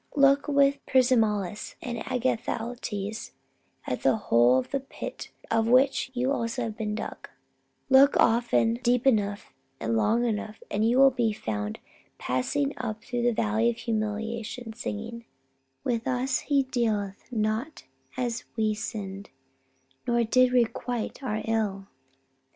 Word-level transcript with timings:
Look 0.15 0.47
with 0.47 0.83
Primislaus 0.87 1.75
and 1.79 1.99
Agathocles 2.07 3.33
at 3.85 4.01
the 4.01 4.15
hole 4.15 4.57
of 4.57 4.71
the 4.71 4.79
pit 4.79 5.29
out 5.51 5.59
of 5.59 5.67
which 5.67 6.09
you 6.15 6.31
also 6.31 6.63
have 6.63 6.75
been 6.75 6.95
dug; 6.95 7.29
look 7.87 8.17
often 8.17 8.69
enough, 8.69 8.83
deep 8.83 9.05
enough, 9.05 9.53
and 9.79 9.95
long 9.95 10.25
enough, 10.25 10.63
and 10.71 10.83
you 10.89 10.97
will 10.97 11.11
be 11.11 11.33
found 11.33 11.77
passing 12.17 12.73
up 12.77 13.03
through 13.03 13.21
the 13.21 13.31
Valley 13.31 13.69
of 13.69 13.75
Humiliation 13.77 14.73
singing: 14.73 15.25
"With 15.83 16.07
us 16.07 16.39
He 16.39 16.63
dealt 16.63 17.13
not 17.29 17.83
as 18.17 18.45
we 18.55 18.73
sinn'd, 18.73 19.29
Nor 20.07 20.23
did 20.23 20.51
requite 20.51 21.21
our 21.21 21.43
ill!" 21.45 21.85